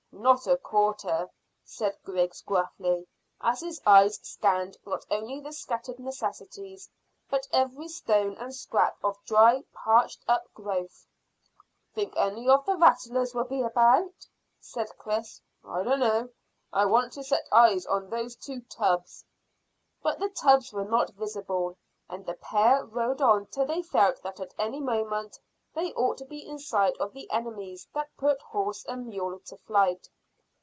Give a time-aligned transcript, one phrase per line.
[0.13, 1.31] "Not a quarter,"
[1.63, 3.07] said Griggs gruffly,
[3.39, 6.87] as his eyes scanned not only the scattered necessities,
[7.27, 11.07] but every stone and scrap of dry, parched up growth.
[11.95, 14.27] "Think any of the rattlers will be about?"
[14.59, 15.41] said Chris.
[15.65, 16.29] "I dunno.
[16.71, 19.25] I want to set eyes on those two tubs."
[20.03, 24.39] But the tubs were not visible, and the pair rode on till they felt that
[24.39, 25.39] at any moment
[25.73, 29.55] they ought to be in sight of the enemies that put horse and mule to
[29.55, 30.09] flight.